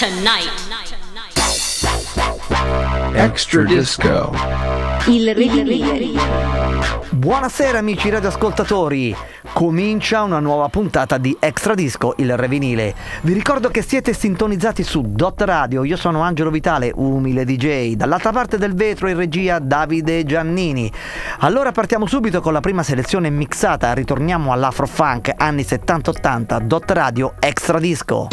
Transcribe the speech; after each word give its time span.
tonight. 0.00 0.48
Extra 3.12 3.64
Disco. 3.64 4.32
Il 5.08 5.34
rivinile. 5.34 6.18
Buonasera 7.10 7.76
amici 7.76 8.08
radioascoltatori, 8.08 9.14
comincia 9.52 10.22
una 10.22 10.38
nuova 10.38 10.70
puntata 10.70 11.18
di 11.18 11.36
Extra 11.38 11.74
Disco, 11.74 12.14
il 12.16 12.34
Revinile. 12.34 12.94
Vi 13.20 13.34
ricordo 13.34 13.68
che 13.68 13.82
siete 13.82 14.14
sintonizzati 14.14 14.82
su 14.82 15.02
Dot 15.06 15.42
Radio, 15.42 15.84
io 15.84 15.98
sono 15.98 16.22
Angelo 16.22 16.48
Vitale, 16.48 16.90
umile 16.94 17.44
DJ, 17.44 17.92
dall'altra 17.92 18.32
parte 18.32 18.56
del 18.56 18.72
vetro 18.72 19.06
in 19.06 19.18
regia 19.18 19.58
Davide 19.58 20.24
Giannini. 20.24 20.90
Allora 21.40 21.72
partiamo 21.72 22.06
subito 22.06 22.40
con 22.40 22.54
la 22.54 22.60
prima 22.60 22.82
selezione 22.82 23.28
mixata, 23.28 23.92
ritorniamo 23.92 24.50
all'Afrofunk 24.50 25.34
anni 25.36 25.60
70-80, 25.60 26.58
Dot 26.62 26.90
Radio 26.90 27.34
Extra 27.38 27.78
Disco. 27.78 28.28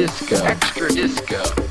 Disco. 0.00 0.34
Extra 0.46 0.88
disco. 0.88 1.69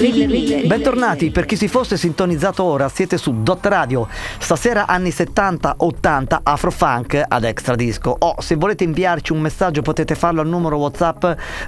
Bentornati, 0.00 1.30
per 1.30 1.44
chi 1.44 1.56
si 1.56 1.68
fosse 1.68 1.98
sintonizzato 1.98 2.62
ora, 2.62 2.88
siete 2.88 3.18
su 3.18 3.42
Dot 3.42 3.66
Radio. 3.66 4.08
Stasera 4.38 4.86
anni 4.86 5.10
70-80 5.10 6.38
Afrofunk 6.42 7.22
ad 7.28 7.44
Extra 7.44 7.74
Disco. 7.74 8.16
O 8.18 8.36
se 8.38 8.54
volete 8.54 8.82
inviarci 8.84 9.32
un 9.32 9.42
messaggio 9.42 9.82
potete 9.82 10.14
farlo 10.14 10.40
al 10.40 10.48
numero 10.48 10.78
WhatsApp 10.78 11.22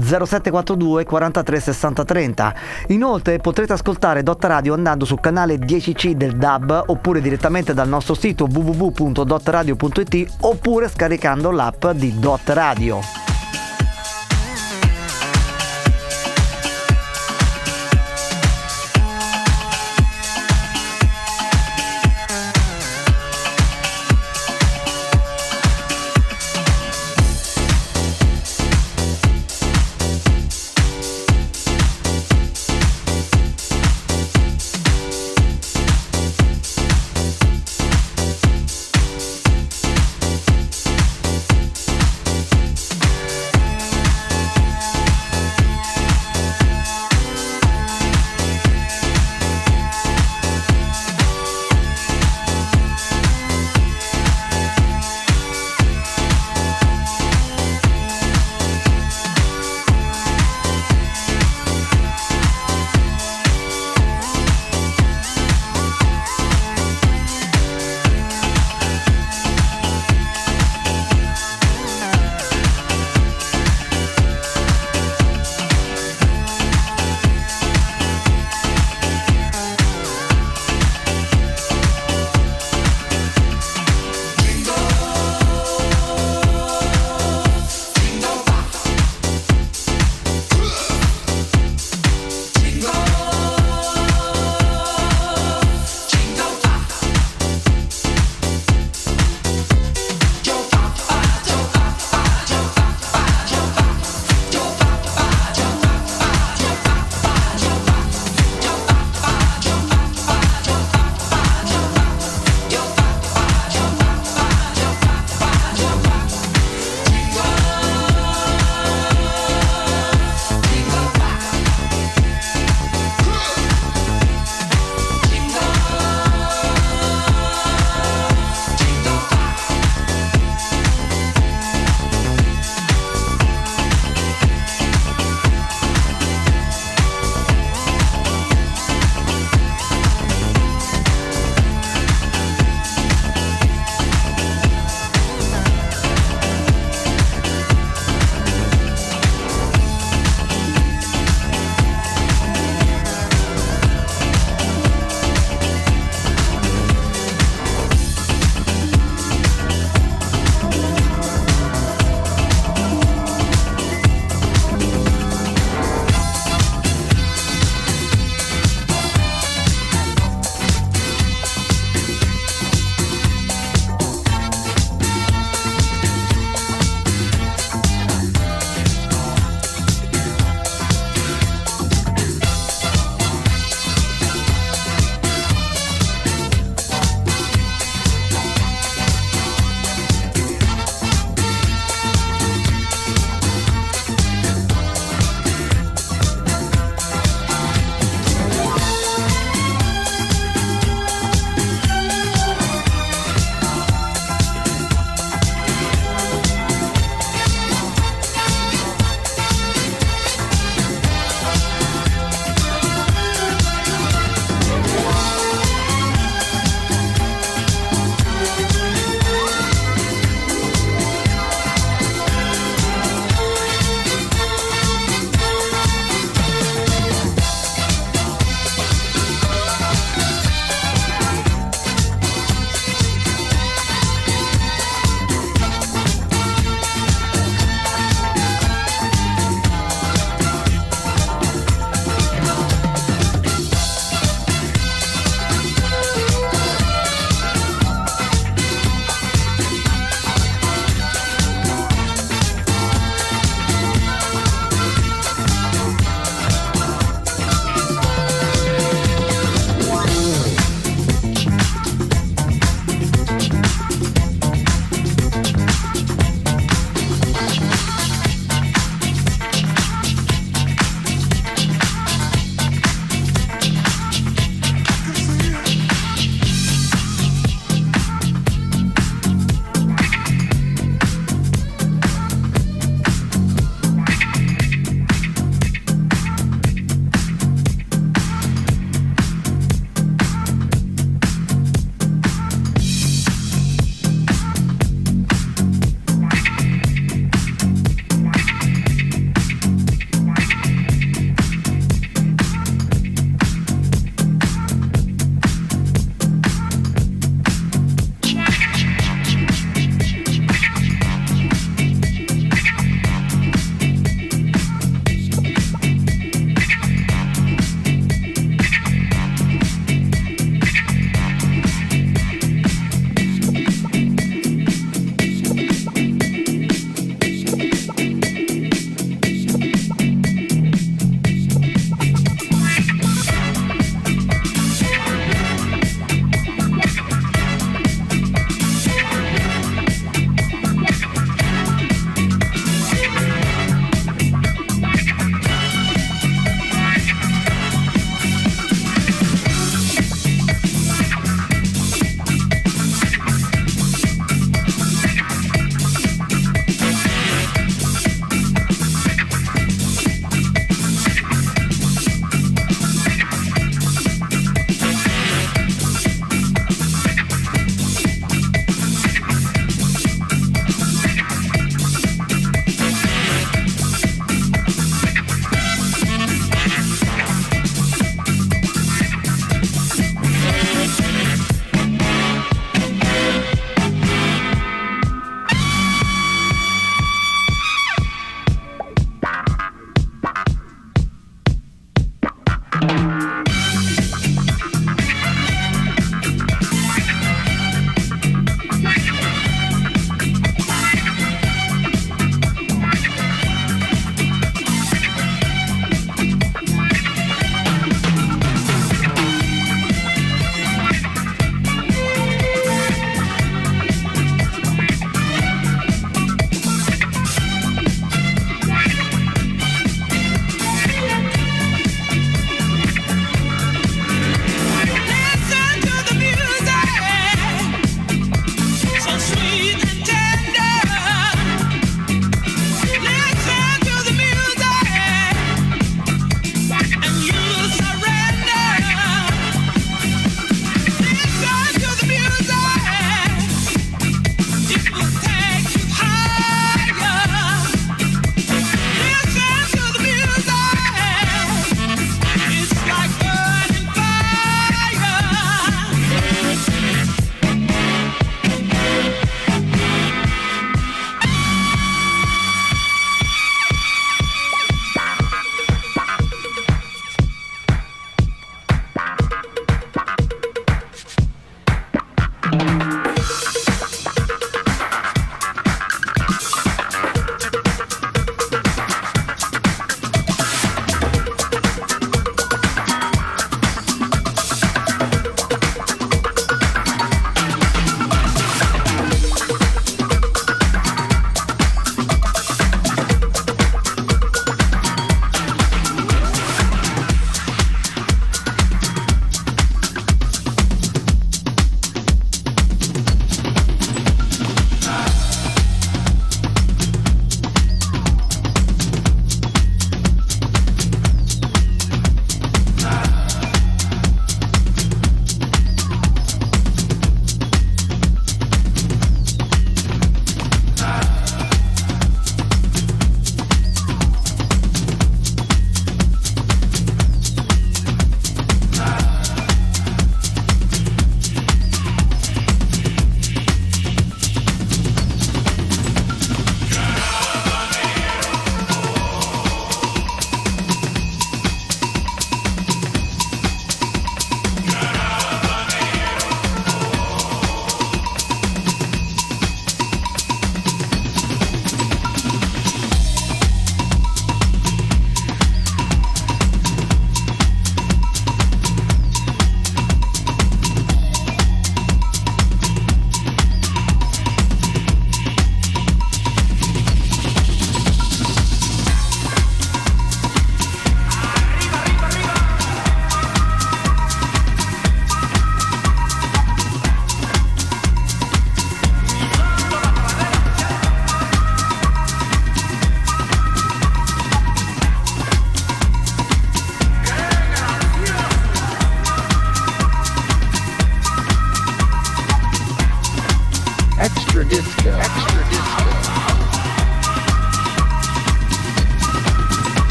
0742 0.00 1.04
43 1.04 1.60
60 1.60 2.04
30. 2.06 2.54
Inoltre 2.88 3.36
potrete 3.40 3.74
ascoltare 3.74 4.22
Dot 4.22 4.42
Radio 4.42 4.72
andando 4.72 5.04
sul 5.04 5.20
canale 5.20 5.56
10C 5.56 6.12
del 6.12 6.38
DAB 6.38 6.84
oppure 6.86 7.20
direttamente 7.20 7.74
dal 7.74 7.88
nostro 7.88 8.14
sito 8.14 8.48
www.dotradio.it 8.50 10.26
oppure 10.40 10.88
scaricando 10.88 11.50
l'app 11.50 11.88
di 11.88 12.18
Dot 12.18 12.48
Radio. 12.48 13.33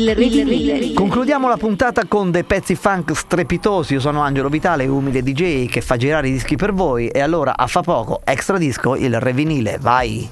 Il 0.00 0.14
revinile. 0.14 0.94
Concludiamo 0.94 1.46
la 1.46 1.58
puntata 1.58 2.06
con 2.06 2.30
dei 2.30 2.44
pezzi 2.44 2.74
funk 2.74 3.14
strepitosi. 3.14 3.92
Io 3.92 4.00
sono 4.00 4.22
Angelo 4.22 4.48
Vitale, 4.48 4.86
umile 4.86 5.22
DJ 5.22 5.68
che 5.68 5.82
fa 5.82 5.98
girare 5.98 6.28
i 6.28 6.32
dischi 6.32 6.56
per 6.56 6.72
voi. 6.72 7.08
E 7.08 7.20
allora, 7.20 7.54
a 7.54 7.66
fa 7.66 7.82
poco, 7.82 8.22
extra 8.24 8.56
disco, 8.56 8.96
il 8.96 9.20
revinile. 9.20 9.76
Vai! 9.78 10.26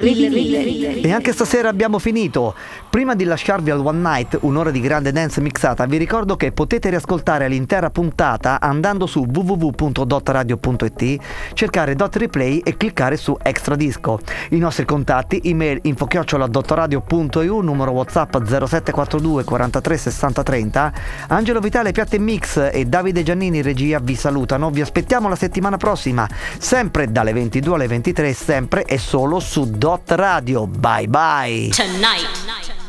Il 0.00 0.30
revirile. 0.30 1.00
E 1.00 1.12
anche 1.12 1.32
stasera 1.32 1.68
abbiamo 1.68 1.98
finito. 1.98 2.54
Prima 2.90 3.14
di 3.14 3.22
lasciarvi 3.22 3.70
al 3.70 3.86
One 3.86 4.00
Night, 4.00 4.36
un'ora 4.40 4.72
di 4.72 4.80
grande 4.80 5.12
dance 5.12 5.40
mixata, 5.40 5.86
vi 5.86 5.96
ricordo 5.96 6.34
che 6.34 6.50
potete 6.50 6.90
riascoltare 6.90 7.46
l'intera 7.46 7.88
puntata 7.88 8.58
andando 8.60 9.06
su 9.06 9.24
www.dotradio.it, 9.32 11.22
cercare 11.54 11.94
Dot 11.94 12.16
Replay 12.16 12.58
e 12.58 12.76
cliccare 12.76 13.16
su 13.16 13.36
Extra 13.40 13.76
Disco. 13.76 14.18
I 14.50 14.58
nostri 14.58 14.84
contatti, 14.84 15.40
email 15.44 15.78
info-dottoradio.eu, 15.82 17.60
numero 17.60 17.92
WhatsApp 17.92 18.36
0742 18.42 19.44
43 19.44 19.96
60 19.96 20.42
30. 20.42 20.92
Angelo 21.28 21.60
Vitale, 21.60 21.92
Piatte 21.92 22.18
Mix 22.18 22.70
e 22.72 22.86
Davide 22.86 23.22
Giannini 23.22 23.62
regia 23.62 24.00
vi 24.00 24.16
salutano. 24.16 24.68
Vi 24.70 24.80
aspettiamo 24.80 25.28
la 25.28 25.36
settimana 25.36 25.76
prossima, 25.76 26.28
sempre 26.58 27.12
dalle 27.12 27.32
22 27.32 27.74
alle 27.76 27.86
23, 27.86 28.32
sempre 28.32 28.82
e 28.82 28.98
solo 28.98 29.38
su 29.38 29.70
Dot 29.70 30.10
Radio. 30.10 30.66
Bye 30.66 31.06
bye. 31.06 31.68
Tonight. 31.68 32.79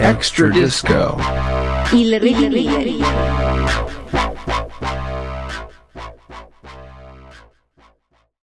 Extra 0.00 0.50
Disco. 0.50 1.16